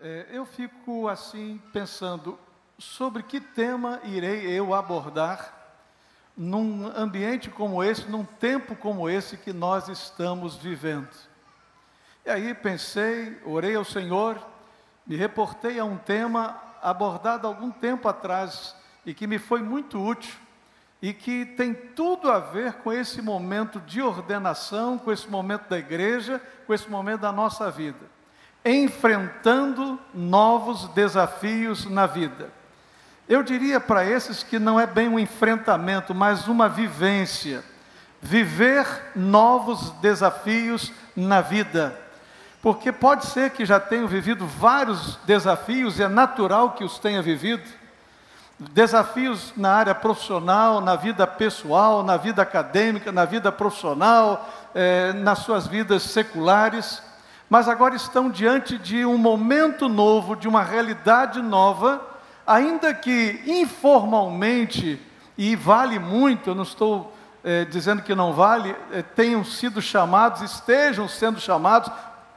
[0.00, 2.38] É, eu fico assim pensando
[2.78, 5.52] sobre que tema irei eu abordar
[6.36, 11.10] num ambiente como esse, num tempo como esse que nós estamos vivendo.
[12.24, 14.38] E aí pensei, orei ao Senhor,
[15.04, 20.36] me reportei a um tema abordado algum tempo atrás e que me foi muito útil
[21.02, 25.76] e que tem tudo a ver com esse momento de ordenação, com esse momento da
[25.76, 28.16] igreja, com esse momento da nossa vida
[28.64, 32.50] enfrentando novos desafios na vida.
[33.28, 37.62] Eu diria para esses que não é bem um enfrentamento, mas uma vivência.
[38.20, 41.94] Viver novos desafios na vida.
[42.62, 47.22] Porque pode ser que já tenham vivido vários desafios, e é natural que os tenha
[47.22, 47.62] vivido.
[48.58, 55.40] Desafios na área profissional, na vida pessoal, na vida acadêmica, na vida profissional, eh, nas
[55.40, 57.00] suas vidas seculares
[57.48, 62.06] mas agora estão diante de um momento novo, de uma realidade nova,
[62.46, 65.00] ainda que informalmente,
[65.36, 70.42] e vale muito, eu não estou é, dizendo que não vale, é, tenham sido chamados,
[70.42, 71.90] estejam sendo chamados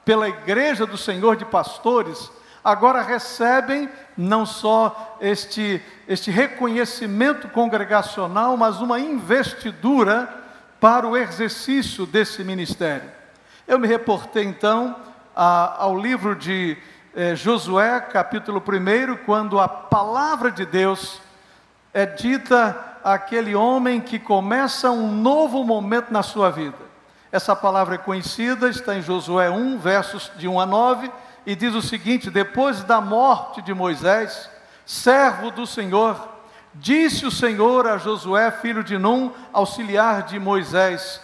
[0.05, 2.31] pela Igreja do Senhor de Pastores,
[2.63, 10.29] agora recebem não só este, este reconhecimento congregacional, mas uma investidura
[10.79, 13.20] para o exercício desse ministério.
[13.67, 14.95] Eu me reportei então
[15.35, 16.77] a, ao livro de
[17.15, 21.21] eh, Josué, capítulo 1, quando a palavra de Deus
[21.93, 26.77] é dita àquele homem que começa um novo momento na sua vida.
[27.31, 31.11] Essa palavra é conhecida, está em Josué 1, versos de 1 a 9,
[31.45, 34.49] e diz o seguinte: Depois da morte de Moisés,
[34.85, 36.29] servo do Senhor,
[36.73, 41.21] disse o Senhor a Josué, filho de Num, auxiliar de Moisés: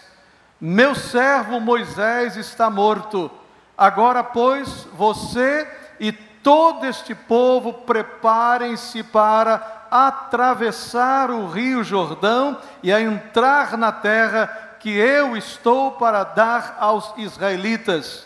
[0.60, 3.30] meu servo Moisés está morto.
[3.78, 5.68] Agora, pois, você
[6.00, 14.48] e todo este povo preparem-se para atravessar o rio Jordão e a entrar na terra
[14.80, 18.26] que eu estou para dar aos israelitas.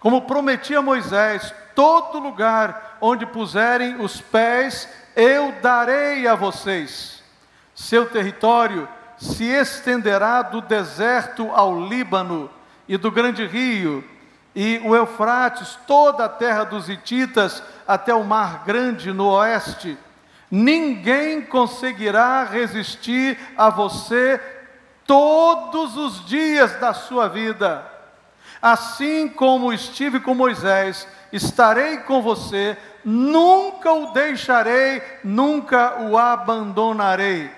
[0.00, 7.22] Como prometi a Moisés, todo lugar onde puserem os pés, eu darei a vocês.
[7.74, 8.88] Seu território
[9.18, 12.50] se estenderá do deserto ao Líbano
[12.88, 14.04] e do grande rio
[14.56, 19.98] e o Eufrates, toda a terra dos Hititas, até o Mar Grande no oeste.
[20.50, 24.40] Ninguém conseguirá resistir a você
[25.06, 27.84] todos os dias da sua vida.
[28.62, 37.50] Assim como estive com Moisés, estarei com você, nunca o deixarei, nunca o abandonarei.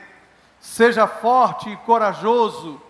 [0.61, 2.81] Seja forte e corajoso,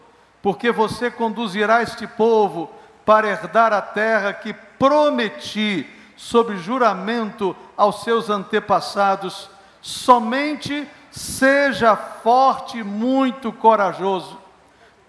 [0.42, 2.70] porque você conduzirá este povo
[3.04, 5.86] para herdar a terra que prometi
[6.16, 9.50] sob juramento aos seus antepassados.
[9.80, 14.38] Somente seja forte e muito corajoso.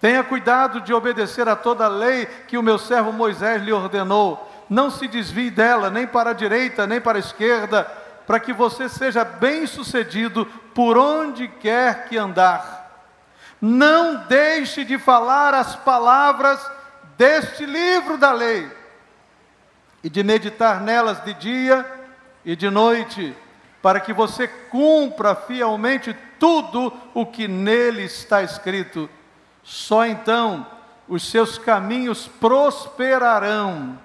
[0.00, 4.48] Tenha cuidado de obedecer a toda a lei que o meu servo Moisés lhe ordenou.
[4.68, 7.84] Não se desvie dela, nem para a direita, nem para a esquerda,
[8.26, 10.46] para que você seja bem-sucedido
[10.80, 13.04] por onde quer que andar.
[13.60, 16.58] Não deixe de falar as palavras
[17.18, 18.66] deste livro da lei
[20.02, 21.84] e de meditar nelas de dia
[22.46, 23.36] e de noite,
[23.82, 29.06] para que você cumpra fielmente tudo o que nele está escrito.
[29.62, 30.66] Só então
[31.06, 33.98] os seus caminhos prosperarão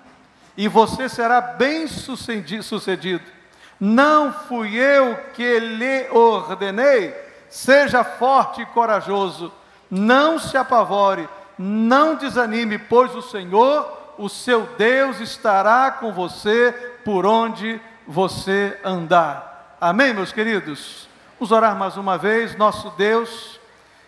[0.57, 3.34] e você será bem sucedido.
[3.79, 7.13] Não fui eu que lhe ordenei,
[7.49, 9.51] seja forte e corajoso,
[9.91, 11.27] não se apavore,
[11.57, 16.71] não desanime, pois o Senhor, o seu Deus, estará com você
[17.03, 19.75] por onde você andar.
[19.79, 21.07] Amém, meus queridos?
[21.37, 23.59] Vamos orar mais uma vez, nosso Deus,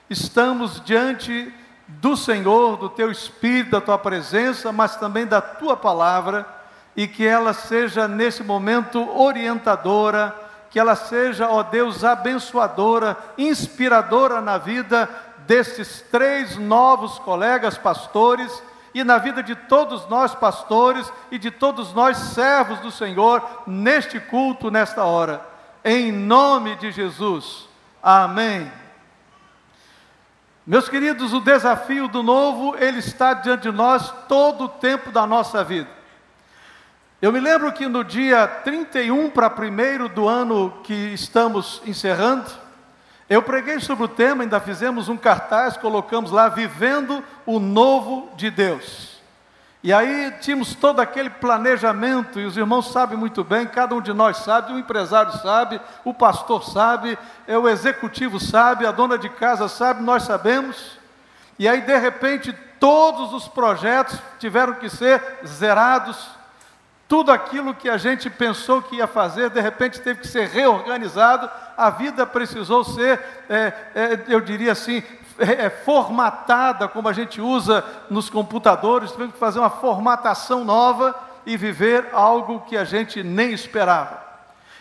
[0.09, 1.53] estamos diante
[1.87, 6.56] do Senhor, do teu Espírito, da tua presença, mas também da tua palavra
[6.97, 10.35] e que ela seja nesse momento orientadora,
[10.71, 15.07] que ela seja, ó Deus, abençoadora, inspiradora na vida
[15.45, 18.63] desses três novos colegas pastores
[18.95, 24.19] e na vida de todos nós pastores e de todos nós servos do Senhor neste
[24.19, 25.39] culto, nesta hora.
[25.85, 27.69] Em nome de Jesus.
[28.01, 28.69] Amém.
[30.65, 35.27] Meus queridos, o desafio do novo, ele está diante de nós todo o tempo da
[35.27, 35.96] nossa vida.
[37.19, 42.45] Eu me lembro que no dia 31 para 1 do ano que estamos encerrando,
[43.27, 48.51] eu preguei sobre o tema, ainda fizemos um cartaz, colocamos lá, Vivendo o Novo de
[48.51, 49.17] Deus.
[49.81, 54.13] E aí tínhamos todo aquele planejamento, e os irmãos sabem muito bem, cada um de
[54.13, 57.17] nós sabe, o empresário sabe, o pastor sabe,
[57.47, 60.99] é o executivo sabe, a dona de casa sabe, nós sabemos.
[61.57, 66.36] E aí, de repente, todos os projetos tiveram que ser zerados,
[67.07, 71.49] tudo aquilo que a gente pensou que ia fazer, de repente teve que ser reorganizado,
[71.77, 73.19] a vida precisou ser,
[73.49, 75.01] é, é, eu diria assim,
[75.39, 81.15] é, é, formatada, como a gente usa nos computadores, tivemos que fazer uma formatação nova
[81.45, 84.21] e viver algo que a gente nem esperava.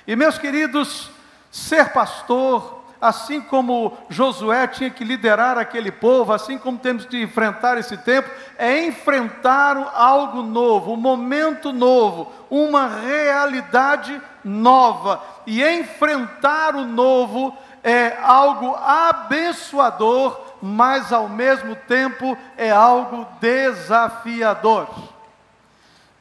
[0.06, 1.10] E meus queridos,
[1.50, 2.75] ser pastor,
[3.08, 8.30] assim como Josué tinha que liderar aquele povo, assim como temos de enfrentar esse tempo,
[8.58, 15.22] é enfrentar algo novo, um momento novo, uma realidade nova.
[15.46, 24.88] E enfrentar o novo é algo abençoador mas ao mesmo tempo é algo desafiador.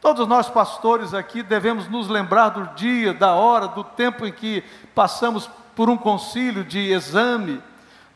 [0.02, 4.64] Todos nós pastores aqui devemos nos lembrar do dia, da hora, do tempo em que
[4.94, 7.62] passamos por um concílio de exame.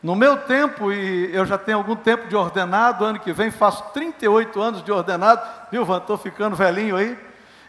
[0.02, 3.84] No meu tempo, e eu já tenho algum tempo de ordenado, ano que vem faço
[3.92, 5.98] 38 anos de ordenado, viu, Van?
[5.98, 7.18] Estou ficando velhinho aí.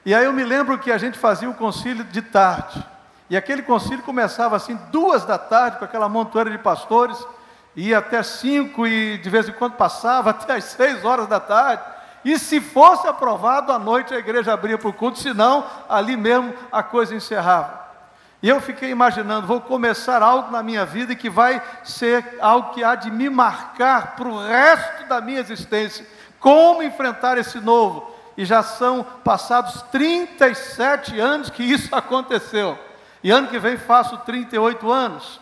[0.05, 2.83] E aí eu me lembro que a gente fazia o concílio de tarde.
[3.29, 7.17] E aquele concílio começava assim, duas da tarde, com aquela montoeira de pastores
[7.75, 11.83] ia até cinco e de vez em quando passava até as seis horas da tarde.
[12.23, 16.53] E se fosse aprovado à noite, a igreja abria para o culto, senão ali mesmo
[16.71, 17.80] a coisa encerrava.
[18.41, 22.83] E eu fiquei imaginando, vou começar algo na minha vida que vai ser algo que
[22.83, 26.05] há de me marcar para o resto da minha existência.
[26.39, 28.09] Como enfrentar esse novo?
[28.35, 32.79] E já são passados 37 anos que isso aconteceu.
[33.23, 35.40] E ano que vem faço 38 anos.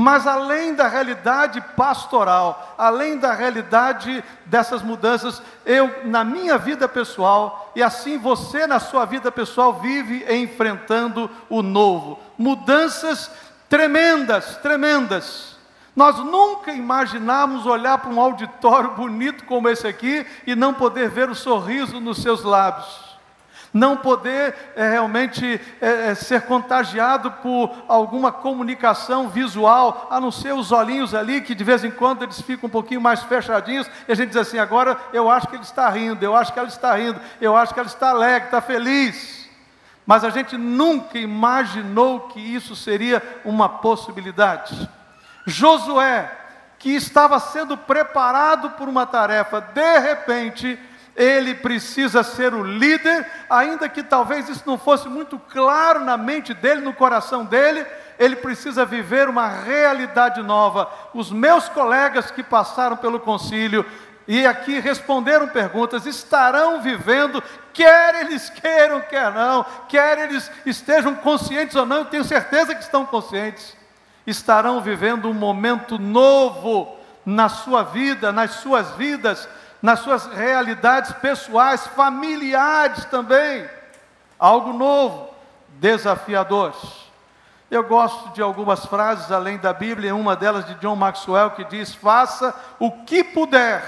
[0.00, 7.72] Mas além da realidade pastoral, além da realidade dessas mudanças, eu, na minha vida pessoal,
[7.74, 12.16] e assim você na sua vida pessoal, vive enfrentando o novo.
[12.38, 13.28] Mudanças
[13.68, 15.56] tremendas, tremendas.
[15.96, 21.28] Nós nunca imaginamos olhar para um auditório bonito como esse aqui e não poder ver
[21.28, 23.07] o sorriso nos seus lábios
[23.72, 30.72] não poder é, realmente é, ser contagiado por alguma comunicação visual, a não ser os
[30.72, 34.14] olhinhos ali, que de vez em quando eles ficam um pouquinho mais fechadinhos, e a
[34.14, 36.94] gente diz assim: agora eu acho que ele está rindo, eu acho que ela está
[36.94, 39.48] rindo, eu acho que ela está alegre, está feliz.
[40.06, 44.88] Mas a gente nunca imaginou que isso seria uma possibilidade.
[45.46, 46.32] Josué,
[46.78, 50.78] que estava sendo preparado por uma tarefa, de repente,
[51.18, 56.54] ele precisa ser o líder, ainda que talvez isso não fosse muito claro na mente
[56.54, 57.84] dele, no coração dele,
[58.20, 60.88] ele precisa viver uma realidade nova.
[61.12, 63.84] Os meus colegas que passaram pelo concílio
[64.28, 67.42] e aqui responderam perguntas, estarão vivendo,
[67.72, 72.82] quer eles queiram, quer não, quer eles estejam conscientes ou não, eu tenho certeza que
[72.82, 73.76] estão conscientes,
[74.24, 79.48] estarão vivendo um momento novo na sua vida, nas suas vidas,
[79.80, 83.68] nas suas realidades pessoais, familiares também.
[84.38, 85.30] Algo novo,
[85.70, 86.74] desafiador.
[87.70, 91.94] Eu gosto de algumas frases além da Bíblia, uma delas de John Maxwell que diz:
[91.94, 93.82] "Faça o que puder,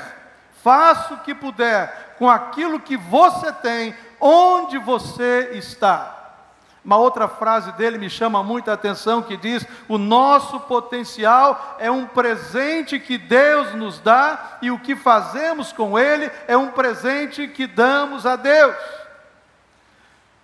[0.62, 6.19] faça o que puder com aquilo que você tem, onde você está."
[6.84, 12.06] Uma outra frase dele me chama muita atenção que diz: "O nosso potencial é um
[12.06, 17.66] presente que Deus nos dá e o que fazemos com ele é um presente que
[17.66, 18.76] damos a Deus."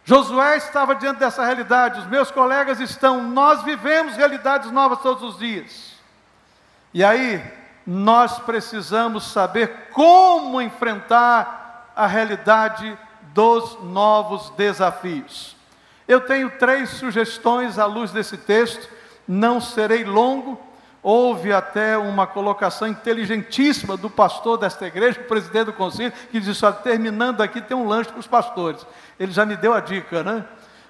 [0.05, 5.39] Josué estava diante dessa realidade, os meus colegas estão, nós vivemos realidades novas todos os
[5.39, 5.97] dias.
[6.95, 7.43] E aí,
[7.85, 12.97] nós precisamos saber como enfrentar a realidade
[13.35, 15.56] dos novos desafios.
[16.09, 18.89] Eu tenho três sugestões à luz desse texto,
[19.27, 20.61] não serei longo.
[21.03, 26.65] Houve até uma colocação inteligentíssima do pastor desta igreja, o presidente do conselho, que disse:
[26.65, 28.85] olha, terminando aqui tem um lanche para os pastores.
[29.19, 30.45] Ele já me deu a dica, né?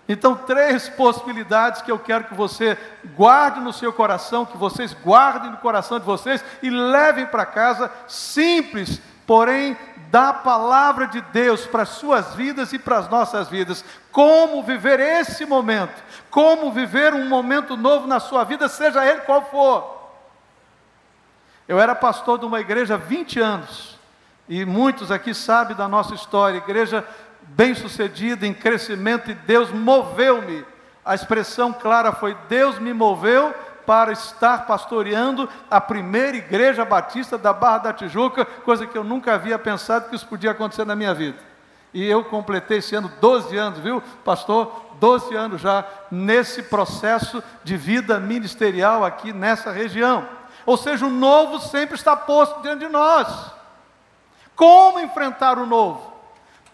[0.09, 2.79] Então, três possibilidades que eu quero que você
[3.17, 7.91] guarde no seu coração, que vocês guardem no coração de vocês e levem para casa,
[8.07, 9.77] simples, porém
[10.11, 13.85] da palavra de Deus para as suas vidas e para as nossas vidas.
[14.13, 19.43] Como viver esse momento, como viver um momento novo na sua vida, seja ele qual
[19.51, 19.97] for.
[21.69, 23.99] Eu era pastor de uma igreja há 20 anos,
[24.49, 27.05] e muitos aqui sabem da nossa história, igreja
[27.43, 30.65] bem sucedida, em crescimento, e Deus moveu-me.
[31.05, 33.55] A expressão clara foi: Deus me moveu
[33.87, 39.35] para estar pastoreando a primeira igreja batista da Barra da Tijuca, coisa que eu nunca
[39.35, 41.39] havia pensado que isso podia acontecer na minha vida.
[41.95, 44.85] E eu completei esse ano 12 anos, viu, pastor?
[45.01, 50.29] 12 anos já nesse processo de vida ministerial aqui nessa região.
[50.67, 53.53] Ou seja, o novo sempre está posto diante de nós.
[54.55, 56.13] Como enfrentar o novo?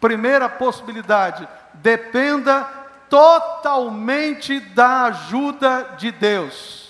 [0.01, 2.67] Primeira possibilidade, dependa
[3.09, 6.82] totalmente da ajuda de Deus.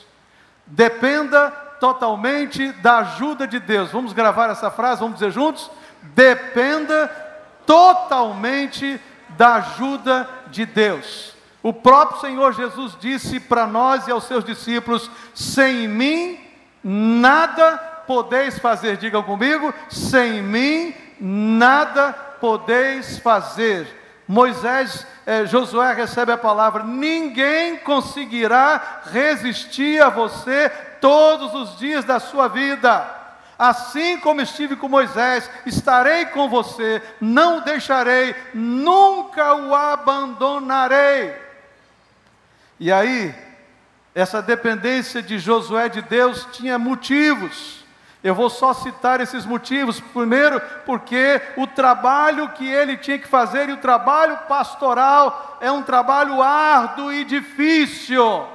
[0.72, 3.90] Dependa totalmente da ajuda de Deus.
[3.90, 5.70] Vamos gravar essa frase, vamos dizer juntos?
[6.14, 7.08] Dependa
[7.66, 8.98] totalmente
[9.30, 11.34] da ajuda de Deus.
[11.62, 16.40] O próprio Senhor Jesus disse para nós e aos seus discípulos: sem mim
[16.82, 17.76] nada
[18.06, 18.96] podeis fazer.
[18.96, 23.86] Digam comigo: sem mim nada podeis fazer.
[24.26, 32.18] Moisés, eh, Josué recebe a palavra: ninguém conseguirá resistir a você todos os dias da
[32.18, 33.22] sua vida.
[33.58, 41.32] Assim como estive com Moisés, estarei com você, não o deixarei, nunca o abandonarei.
[42.80, 43.32] E aí,
[44.14, 47.81] essa dependência de Josué de Deus tinha motivos.
[48.22, 50.00] Eu vou só citar esses motivos.
[50.00, 55.82] Primeiro, porque o trabalho que ele tinha que fazer, e o trabalho pastoral, é um
[55.82, 58.46] trabalho árduo e difícil.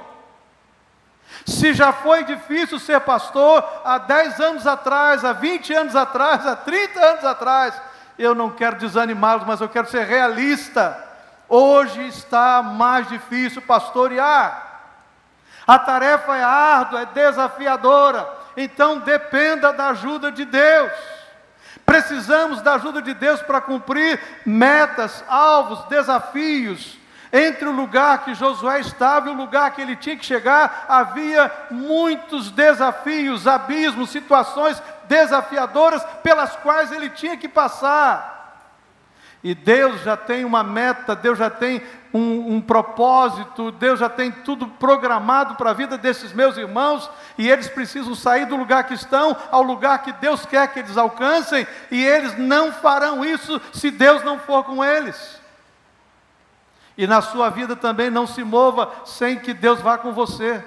[1.46, 6.56] Se já foi difícil ser pastor há 10 anos atrás, há 20 anos atrás, há
[6.56, 7.80] 30 anos atrás,
[8.18, 11.04] eu não quero desanimá-los, mas eu quero ser realista.
[11.46, 14.66] Hoje está mais difícil pastorear.
[15.66, 18.37] A tarefa é árdua, é desafiadora.
[18.56, 20.92] Então dependa da ajuda de Deus.
[21.84, 26.98] Precisamos da ajuda de Deus para cumprir metas, alvos, desafios.
[27.32, 31.50] Entre o lugar que Josué estava e o lugar que ele tinha que chegar, havia
[31.70, 38.37] muitos desafios, abismos, situações desafiadoras pelas quais ele tinha que passar.
[39.42, 41.80] E Deus já tem uma meta, Deus já tem
[42.12, 47.48] um, um, propósito, Deus já tem tudo programado para a vida desses meus irmãos, e
[47.48, 51.66] eles precisam sair do lugar que estão ao lugar que Deus quer que eles alcancem,
[51.90, 55.38] e eles não farão isso se Deus não for com eles.
[56.96, 60.64] E na sua vida também não se mova sem que Deus vá com você.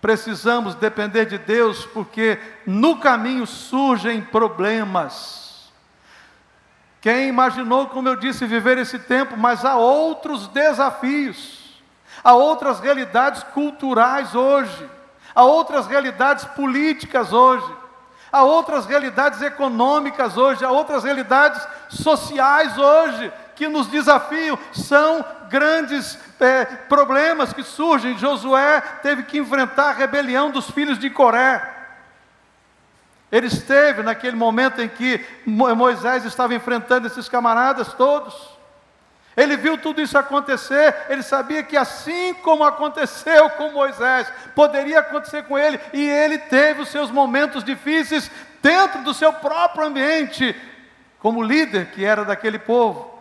[0.00, 5.43] Precisamos depender de Deus, porque no caminho surgem problemas
[7.04, 11.82] quem imaginou, como eu disse, viver esse tempo, mas há outros desafios,
[12.24, 14.88] há outras realidades culturais hoje,
[15.34, 17.70] há outras realidades políticas hoje,
[18.32, 26.18] há outras realidades econômicas hoje, há outras realidades sociais hoje que nos desafiam, são grandes
[26.40, 28.16] é, problemas que surgem.
[28.16, 31.73] Josué teve que enfrentar a rebelião dos filhos de Coré.
[33.30, 38.54] Ele esteve naquele momento em que Moisés estava enfrentando esses camaradas todos.
[39.36, 45.42] Ele viu tudo isso acontecer, ele sabia que assim como aconteceu com Moisés, poderia acontecer
[45.44, 48.30] com ele, e ele teve os seus momentos difíceis
[48.62, 50.54] dentro do seu próprio ambiente,
[51.18, 53.12] como líder que era daquele povo.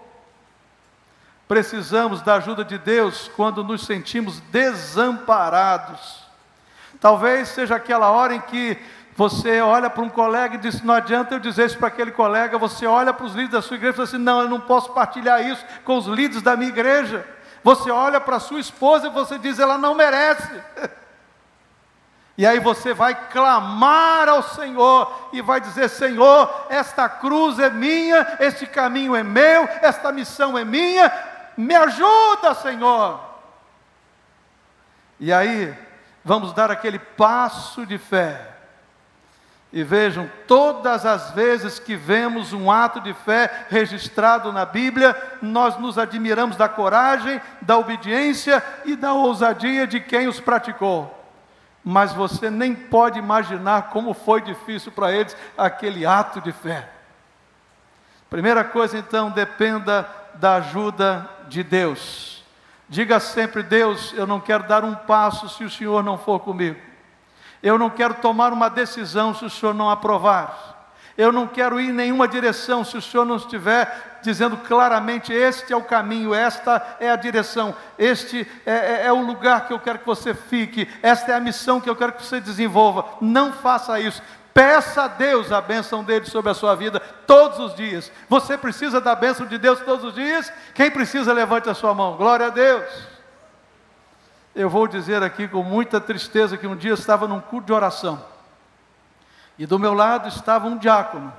[1.47, 6.23] Precisamos da ajuda de Deus quando nos sentimos desamparados.
[6.99, 8.77] Talvez seja aquela hora em que
[9.15, 12.57] você olha para um colega e diz: não adianta eu dizer isso para aquele colega.
[12.57, 14.91] Você olha para os líderes da sua igreja e fala assim: não, eu não posso
[14.91, 17.25] partilhar isso com os líderes da minha igreja.
[17.63, 20.49] Você olha para a sua esposa e você diz: ela não merece.
[22.35, 28.37] E aí você vai clamar ao Senhor e vai dizer: Senhor, esta cruz é minha,
[28.39, 31.13] este caminho é meu, esta missão é minha,
[31.55, 33.19] me ajuda, Senhor.
[35.19, 35.77] E aí,
[36.25, 38.52] vamos dar aquele passo de fé
[39.73, 45.79] e vejam, todas as vezes que vemos um ato de fé registrado na Bíblia, nós
[45.79, 51.11] nos admiramos da coragem, da obediência e da ousadia de quem os praticou.
[51.83, 56.87] Mas você nem pode imaginar como foi difícil para eles aquele ato de fé.
[58.29, 62.43] Primeira coisa, então, dependa da ajuda de Deus.
[62.87, 66.92] Diga sempre: Deus, eu não quero dar um passo se o Senhor não for comigo.
[67.63, 70.73] Eu não quero tomar uma decisão se o senhor não aprovar.
[71.17, 75.71] Eu não quero ir em nenhuma direção se o senhor não estiver dizendo claramente: este
[75.71, 79.79] é o caminho, esta é a direção, este é, é, é, o lugar que eu
[79.79, 83.05] quero que você fique, esta é a missão que eu quero que você desenvolva.
[83.21, 84.21] Não faça isso.
[84.53, 88.11] Peça a Deus a bênção dele sobre a sua vida todos os dias.
[88.29, 90.51] Você precisa da bênção de Deus todos os dias?
[90.75, 92.17] Quem precisa, levante a sua mão.
[92.17, 93.12] Glória a Deus.
[94.55, 97.73] Eu vou dizer aqui com muita tristeza que um dia eu estava num culto de
[97.73, 98.23] oração.
[99.57, 101.33] E do meu lado estava um diácono.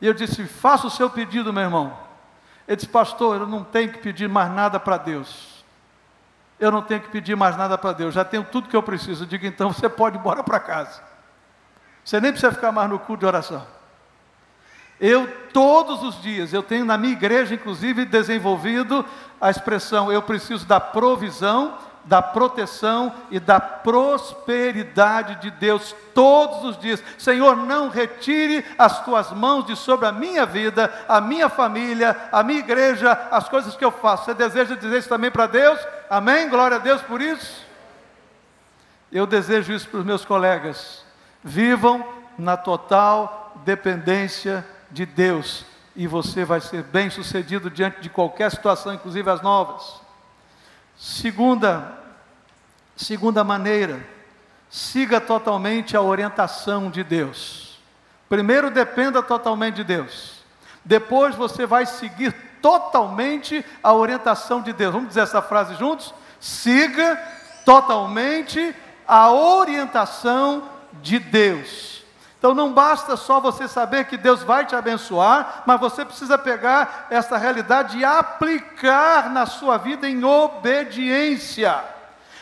[0.00, 1.98] E eu disse: Faça o seu pedido, meu irmão.
[2.66, 5.64] Ele disse: Pastor, eu não tenho que pedir mais nada para Deus.
[6.58, 9.24] Eu não tenho que pedir mais nada para Deus, já tenho tudo que eu preciso.
[9.24, 11.02] Eu digo: Então você pode ir embora para casa.
[12.04, 13.66] Você nem precisa ficar mais no culto de oração.
[15.00, 19.04] Eu, todos os dias, eu tenho na minha igreja, inclusive, desenvolvido
[19.40, 26.78] a expressão: eu preciso da provisão da proteção e da prosperidade de Deus todos os
[26.78, 27.02] dias.
[27.18, 32.42] Senhor, não retire as tuas mãos de sobre a minha vida, a minha família, a
[32.42, 34.24] minha igreja, as coisas que eu faço.
[34.24, 35.78] Você deseja dizer isso também para Deus?
[36.08, 36.48] Amém?
[36.48, 37.66] Glória a Deus por isso.
[39.12, 41.04] Eu desejo isso para os meus colegas.
[41.42, 42.06] Vivam
[42.38, 45.64] na total dependência de Deus
[45.98, 50.00] e você vai ser bem sucedido diante de qualquer situação, inclusive as novas.
[50.98, 51.96] Segunda,
[52.96, 54.04] segunda maneira,
[54.68, 57.78] siga totalmente a orientação de Deus.
[58.28, 60.42] Primeiro, dependa totalmente de Deus.
[60.84, 64.92] Depois, você vai seguir totalmente a orientação de Deus.
[64.92, 66.12] Vamos dizer essa frase juntos?
[66.40, 67.16] Siga
[67.64, 68.74] totalmente
[69.06, 70.68] a orientação
[71.00, 71.97] de Deus.
[72.38, 77.08] Então não basta só você saber que Deus vai te abençoar, mas você precisa pegar
[77.10, 81.82] essa realidade e aplicar na sua vida em obediência.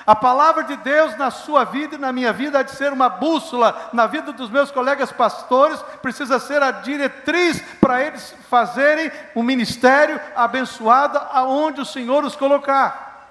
[0.07, 3.09] A palavra de Deus na sua vida e na minha vida há de ser uma
[3.09, 9.43] bússola, na vida dos meus colegas pastores, precisa ser a diretriz para eles fazerem um
[9.43, 13.31] ministério abençoado aonde o Senhor os colocar.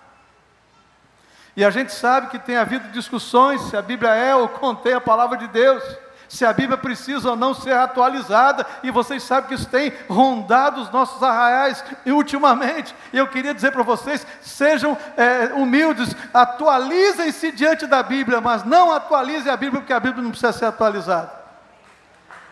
[1.56, 5.00] E a gente sabe que tem havido discussões se a Bíblia é ou contém a
[5.00, 9.56] palavra de Deus se a Bíblia precisa ou não ser atualizada, e vocês sabem que
[9.56, 12.96] isso tem rondado os nossos arraiais e ultimamente.
[13.14, 19.52] Eu queria dizer para vocês: sejam é, humildes, atualizem-se diante da Bíblia, mas não atualizem
[19.52, 21.32] a Bíblia, porque a Bíblia não precisa ser atualizada.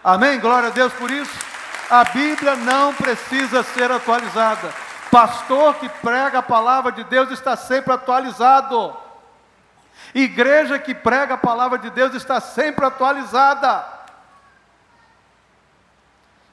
[0.03, 0.39] Amém?
[0.39, 1.33] Glória a Deus por isso.
[1.89, 4.69] A Bíblia não precisa ser atualizada.
[5.09, 9.02] Pastor que prega a palavra de Deus está sempre atualizado.
[10.13, 13.85] Igreja que prega a palavra de Deus está sempre atualizada.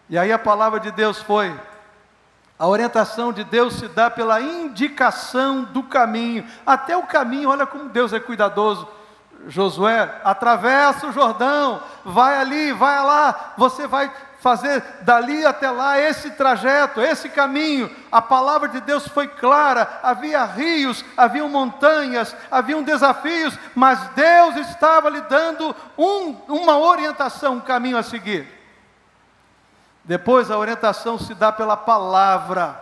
[0.08, 1.54] E aí a palavra de Deus foi:
[2.58, 6.46] a orientação de Deus se dá pela indicação do caminho.
[6.66, 8.88] Até o caminho, olha como Deus é cuidadoso.
[9.48, 16.30] Josué, atravessa o Jordão, vai ali, vai lá, você vai fazer dali até lá esse
[16.30, 17.94] trajeto, esse caminho.
[18.10, 25.10] A palavra de Deus foi clara, havia rios, havia montanhas, haviam desafios, mas Deus estava
[25.10, 28.48] lhe dando um, uma orientação, um caminho a seguir.
[30.04, 32.80] Depois a orientação se dá pela palavra.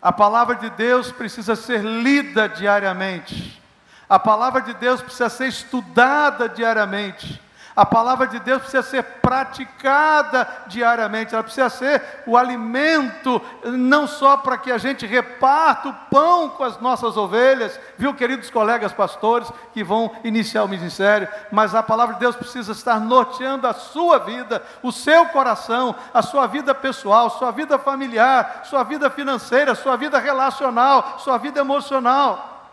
[0.00, 3.62] A palavra de Deus precisa ser lida diariamente.
[4.08, 7.40] A palavra de Deus precisa ser estudada diariamente.
[7.76, 14.36] A palavra de Deus precisa ser praticada diariamente, ela precisa ser o alimento, não só
[14.36, 19.50] para que a gente reparta o pão com as nossas ovelhas, viu, queridos colegas pastores
[19.72, 24.18] que vão iniciar o ministério, mas a palavra de Deus precisa estar norteando a sua
[24.18, 29.96] vida, o seu coração, a sua vida pessoal, sua vida familiar, sua vida financeira, sua
[29.96, 32.70] vida relacional, sua vida emocional.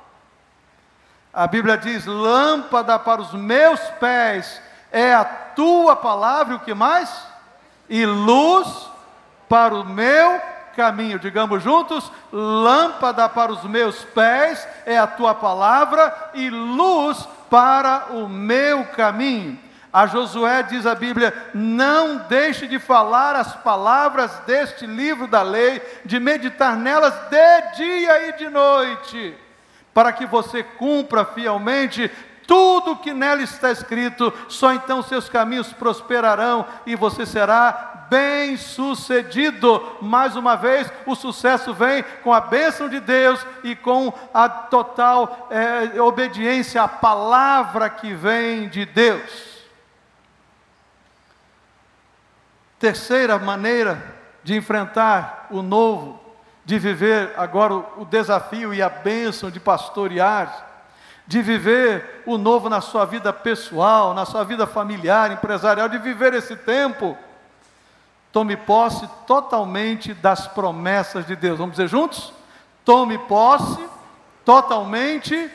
[1.33, 4.61] A Bíblia diz: lâmpada para os meus pés
[4.91, 7.09] é a tua palavra, o que mais?
[7.89, 8.89] E luz
[9.47, 10.41] para o meu
[10.75, 11.19] caminho.
[11.19, 18.27] Digamos juntos: lâmpada para os meus pés é a tua palavra, e luz para o
[18.27, 19.59] meu caminho.
[19.93, 25.81] A Josué diz a Bíblia: não deixe de falar as palavras deste livro da lei,
[26.05, 29.35] de meditar nelas de dia e de noite,
[29.93, 32.09] para que você cumpra fielmente
[32.51, 39.81] tudo que nela está escrito, só então seus caminhos prosperarão e você será bem sucedido.
[40.01, 45.47] Mais uma vez, o sucesso vem com a bênção de Deus e com a total
[45.49, 49.61] é, obediência à palavra que vem de Deus.
[52.77, 56.19] Terceira maneira de enfrentar o novo,
[56.65, 60.70] de viver agora o desafio e a bênção de pastorear
[61.31, 66.33] de viver o novo na sua vida pessoal, na sua vida familiar, empresarial, de viver
[66.33, 67.17] esse tempo.
[68.33, 71.57] Tome posse totalmente das promessas de Deus.
[71.57, 72.33] Vamos dizer juntos?
[72.83, 73.79] Tome posse
[74.43, 75.49] totalmente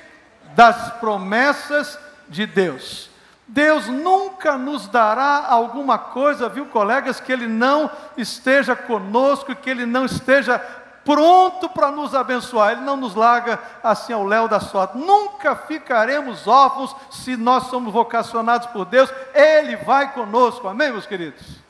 [0.54, 3.10] das promessas de Deus.
[3.46, 9.84] Deus nunca nos dará alguma coisa, viu, colegas, que Ele não esteja conosco, que Ele
[9.84, 10.58] não esteja
[11.06, 12.72] pronto para nos abençoar.
[12.72, 14.98] Ele não nos larga assim ao léu da sorte.
[14.98, 19.10] Nunca ficaremos órfãos se nós somos vocacionados por Deus.
[19.32, 20.68] Ele vai conosco.
[20.68, 21.64] Amém, meus queridos?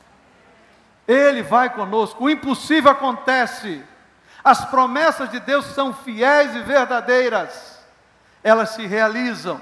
[1.07, 3.81] Ele vai conosco, o impossível acontece.
[4.43, 7.79] As promessas de Deus são fiéis e verdadeiras,
[8.43, 9.59] elas se realizam.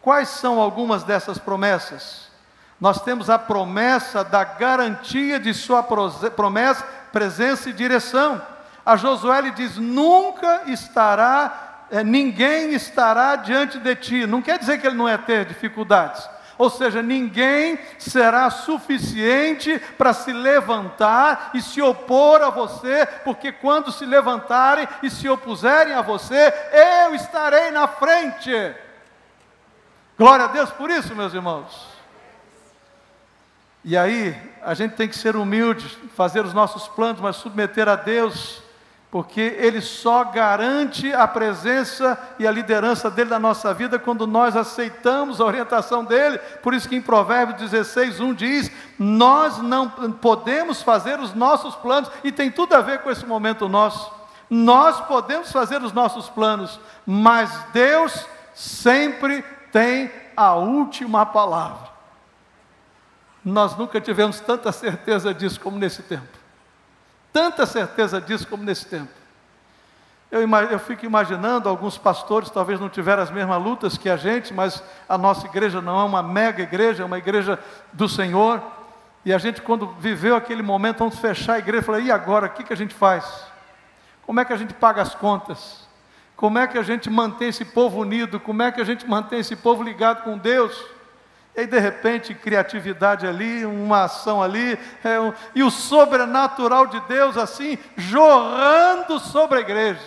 [0.00, 2.30] Quais são algumas dessas promessas?
[2.80, 8.42] Nós temos a promessa da garantia de Sua promessa, presença e direção.
[8.84, 14.26] A Josué ele diz: nunca estará, é, ninguém estará diante de ti.
[14.26, 20.12] Não quer dizer que ele não é ter dificuldades, ou seja, ninguém será suficiente para
[20.12, 26.02] se levantar e se opor a você, porque quando se levantarem e se opuserem a
[26.02, 26.52] você,
[27.06, 28.74] eu estarei na frente.
[30.18, 31.90] Glória a Deus por isso, meus irmãos.
[33.84, 37.96] E aí, a gente tem que ser humilde, fazer os nossos planos, mas submeter a
[37.96, 38.61] Deus
[39.12, 44.56] porque Ele só garante a presença e a liderança dele na nossa vida quando nós
[44.56, 46.38] aceitamos a orientação dele.
[46.62, 52.10] Por isso que em Provérbios 16, 1 diz: Nós não podemos fazer os nossos planos,
[52.24, 54.10] e tem tudo a ver com esse momento nosso.
[54.48, 61.92] Nós podemos fazer os nossos planos, mas Deus sempre tem a última palavra.
[63.44, 66.41] Nós nunca tivemos tanta certeza disso como nesse tempo
[67.32, 69.10] tanta certeza disso como nesse tempo.
[70.30, 74.54] Eu, eu, fico imaginando, alguns pastores talvez não tiveram as mesmas lutas que a gente,
[74.54, 77.58] mas a nossa igreja não é uma mega igreja, é uma igreja
[77.92, 78.62] do Senhor.
[79.26, 82.50] E a gente, quando viveu aquele momento, vamos fechar a igreja, falou: e agora, o
[82.50, 83.44] que, que a gente faz?
[84.24, 85.86] Como é que a gente paga as contas?
[86.34, 88.40] Como é que a gente mantém esse povo unido?
[88.40, 90.82] Como é que a gente mantém esse povo ligado com Deus?
[91.54, 96.98] E aí, de repente, criatividade ali, uma ação ali, é, um, e o sobrenatural de
[97.00, 100.00] Deus assim, jorrando sobre a igreja.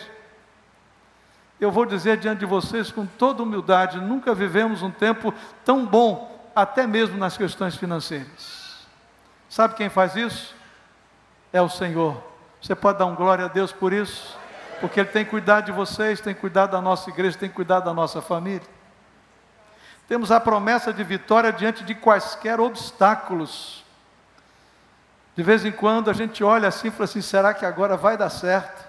[1.59, 6.49] Eu vou dizer diante de vocês com toda humildade: nunca vivemos um tempo tão bom,
[6.55, 8.85] até mesmo nas questões financeiras.
[9.47, 10.55] Sabe quem faz isso?
[11.53, 12.21] É o Senhor.
[12.59, 14.37] Você pode dar um glória a Deus por isso?
[14.81, 18.21] Porque Ele tem cuidado de vocês, tem cuidado da nossa igreja, tem cuidado da nossa
[18.21, 18.67] família.
[20.07, 23.83] Temos a promessa de vitória diante de quaisquer obstáculos.
[25.35, 28.15] De vez em quando a gente olha assim e fala assim: será que agora vai
[28.15, 28.85] dar certo?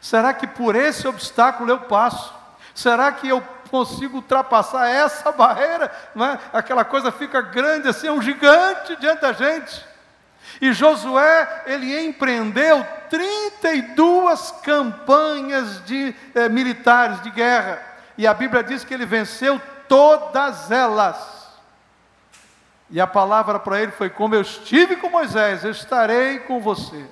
[0.00, 2.32] Será que por esse obstáculo eu passo?
[2.74, 5.90] Será que eu consigo ultrapassar essa barreira?
[6.14, 6.38] Não é?
[6.52, 9.84] Aquela coisa fica grande assim, é um gigante diante da gente.
[10.60, 17.82] E Josué, ele empreendeu 32 campanhas de, eh, militares de guerra.
[18.16, 21.48] E a Bíblia diz que ele venceu todas elas.
[22.90, 27.06] E a palavra para ele foi: Como eu estive com Moisés, eu estarei com você.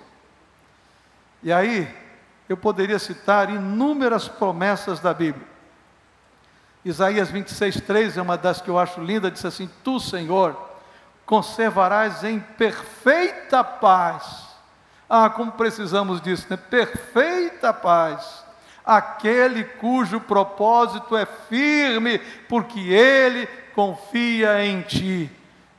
[1.43, 1.93] E aí,
[2.49, 5.47] eu poderia citar inúmeras promessas da Bíblia.
[6.85, 10.57] Isaías 26, 3 é uma das que eu acho linda, diz assim: Tu, Senhor,
[11.25, 14.47] conservarás em perfeita paz.
[15.09, 16.57] Ah, como precisamos disso, né?
[16.57, 18.46] Perfeita paz
[18.87, 22.19] aquele cujo propósito é firme,
[22.49, 25.29] porque ele confia em ti.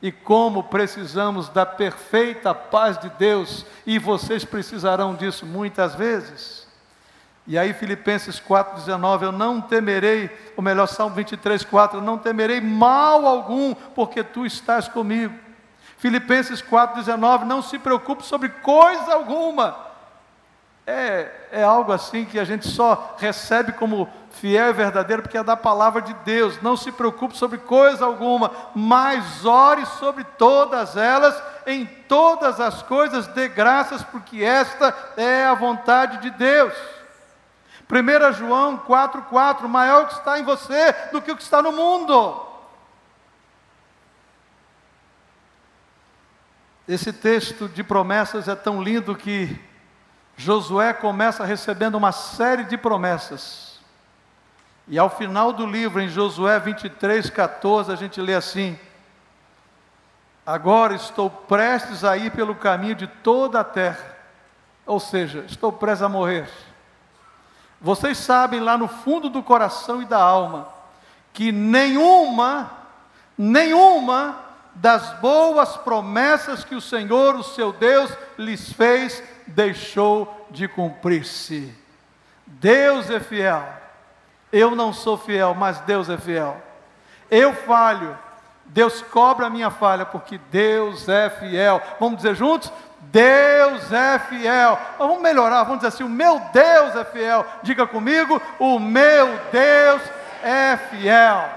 [0.00, 6.68] E como precisamos da perfeita paz de Deus, e vocês precisarão disso muitas vezes.
[7.46, 12.60] E aí, Filipenses 4,19: Eu não temerei, ou melhor, Salmo 23, 4: Eu não temerei
[12.60, 15.34] mal algum, porque tu estás comigo.
[15.96, 19.87] Filipenses 4,19: Não se preocupe sobre coisa alguma
[20.88, 25.44] é, é algo assim que a gente só recebe como fiel e verdadeiro porque é
[25.44, 26.62] da palavra de Deus.
[26.62, 33.26] Não se preocupe sobre coisa alguma, mas ore sobre todas elas, em todas as coisas
[33.26, 36.72] dê graças, porque esta é a vontade de Deus.
[37.90, 41.72] 1 João 4,4: maior o que está em você do que o que está no
[41.72, 42.46] mundo.
[46.88, 49.67] Esse texto de promessas é tão lindo que
[50.38, 53.80] Josué começa recebendo uma série de promessas.
[54.86, 58.78] E ao final do livro, em Josué 23, 14, a gente lê assim:
[60.46, 64.16] Agora estou prestes a ir pelo caminho de toda a terra,
[64.86, 66.48] ou seja, estou prestes a morrer.
[67.80, 70.68] Vocês sabem lá no fundo do coração e da alma
[71.32, 72.70] que nenhuma,
[73.36, 74.38] nenhuma
[74.72, 81.74] das boas promessas que o Senhor, o seu Deus, lhes fez deixou de cumprir-se.
[82.46, 83.66] Deus é fiel.
[84.52, 86.56] Eu não sou fiel, mas Deus é fiel.
[87.30, 88.16] Eu falho,
[88.64, 91.82] Deus cobra a minha falha, porque Deus é fiel.
[91.98, 92.72] Vamos dizer juntos?
[93.00, 94.78] Deus é fiel.
[94.98, 97.46] Vamos melhorar, vamos dizer assim: o meu Deus é fiel.
[97.62, 100.02] Diga comigo: o meu Deus
[100.42, 101.48] é fiel.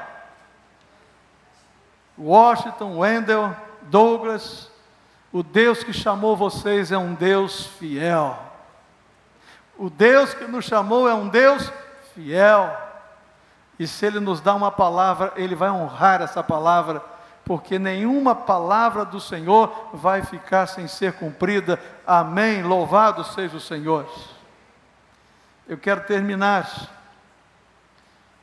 [2.18, 4.71] Washington, Wendell, Douglas,
[5.32, 8.38] O Deus que chamou vocês é um Deus fiel.
[9.78, 11.72] O Deus que nos chamou é um Deus
[12.14, 12.76] fiel.
[13.80, 17.02] E se Ele nos dá uma palavra, Ele vai honrar essa palavra,
[17.46, 21.80] porque nenhuma palavra do Senhor vai ficar sem ser cumprida.
[22.06, 22.62] Amém.
[22.62, 24.06] Louvado seja o Senhor.
[25.68, 27.00] Eu quero terminar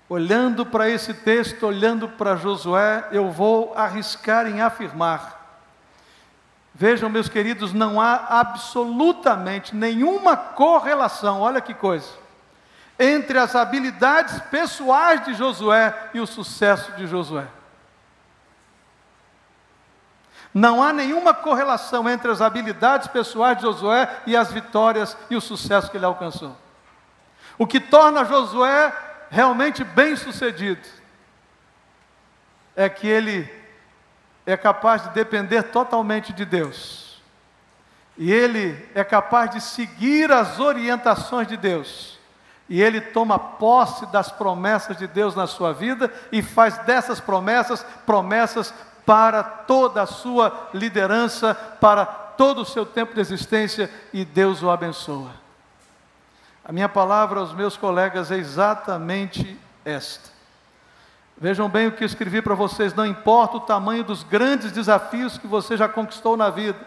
[0.09, 5.38] olhando para esse texto, olhando para Josué, eu vou arriscar em afirmar.
[6.79, 12.09] Vejam, meus queridos, não há absolutamente nenhuma correlação, olha que coisa,
[12.97, 17.49] entre as habilidades pessoais de Josué e o sucesso de Josué.
[20.55, 25.41] Não há nenhuma correlação entre as habilidades pessoais de Josué e as vitórias e o
[25.41, 26.57] sucesso que ele alcançou.
[27.59, 28.97] O que torna Josué
[29.31, 30.87] realmente bem-sucedido
[32.77, 33.58] é que ele
[34.49, 37.21] é capaz de depender totalmente de Deus.
[38.17, 42.19] E ele é capaz de seguir as orientações de Deus.
[42.67, 47.85] E ele toma posse das promessas de Deus na sua vida e faz dessas promessas
[48.07, 48.73] promessas
[49.05, 54.71] para toda a sua liderança, para todo o seu tempo de existência, e Deus o
[54.71, 55.31] abençoa.
[56.65, 60.38] A minha palavra aos meus colegas é exatamente esta.
[61.41, 65.47] Vejam bem o que escrevi para vocês: não importa o tamanho dos grandes desafios que
[65.47, 66.79] você já conquistou na vida,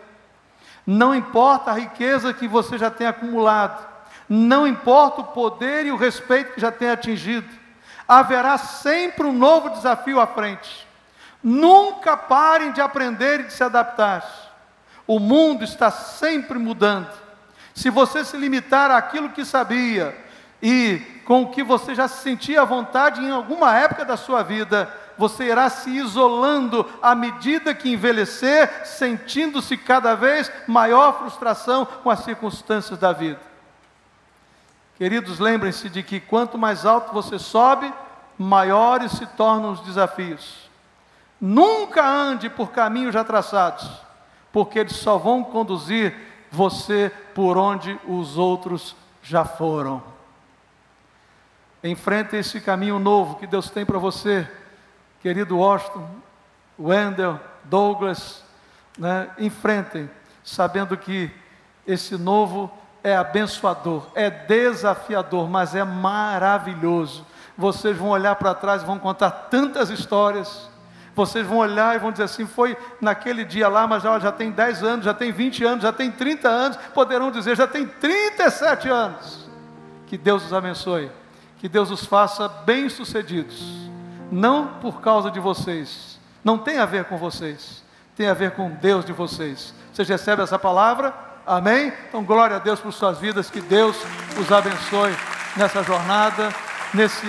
[0.86, 3.88] não importa a riqueza que você já tem acumulado,
[4.28, 7.48] não importa o poder e o respeito que já tem atingido,
[8.06, 10.86] haverá sempre um novo desafio à frente.
[11.42, 14.24] Nunca parem de aprender e de se adaptar.
[15.08, 17.10] O mundo está sempre mudando.
[17.74, 20.16] Se você se limitar àquilo que sabia
[20.62, 24.44] e com o que você já se sentia à vontade em alguma época da sua
[24.44, 32.10] vida, você irá se isolando à medida que envelhecer, sentindo-se cada vez maior frustração com
[32.10, 33.40] as circunstâncias da vida.
[34.98, 37.92] Queridos, lembrem-se de que quanto mais alto você sobe,
[38.38, 40.70] maiores se tornam os desafios.
[41.40, 43.90] Nunca ande por caminhos já traçados,
[44.52, 46.16] porque eles só vão conduzir
[46.52, 50.11] você por onde os outros já foram.
[51.84, 54.48] Enfrente esse caminho novo que Deus tem para você,
[55.22, 56.08] querido Washington,
[56.80, 58.44] Wendell, Douglas,
[58.98, 59.30] né?
[59.38, 60.10] enfrentem,
[60.44, 61.32] sabendo que
[61.86, 62.72] esse novo
[63.04, 67.26] é abençoador, é desafiador, mas é maravilhoso.
[67.58, 70.70] Vocês vão olhar para trás e vão contar tantas histórias
[71.16, 74.52] vocês vão olhar e vão dizer assim: foi naquele dia lá, mas já, já tem
[74.52, 78.90] 10 anos, já tem 20 anos, já tem 30 anos, poderão dizer: já tem 37
[78.90, 79.50] anos.
[80.08, 81.12] Que Deus os abençoe,
[81.62, 83.64] que Deus os faça bem-sucedidos,
[84.30, 87.84] não por causa de vocês, não tem a ver com vocês,
[88.18, 89.74] tem a ver com Deus de vocês.
[89.94, 91.14] Vocês recebem essa palavra?
[91.46, 91.94] Amém?
[92.10, 93.96] Então, glória a Deus por suas vidas, que Deus
[94.40, 95.16] os abençoe
[95.56, 96.52] nessa jornada
[96.94, 97.26] nesse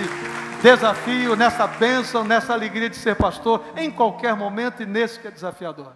[0.61, 5.31] desafio, nessa bênção, nessa alegria de ser pastor, em qualquer momento e nesse que é
[5.31, 5.91] desafiador.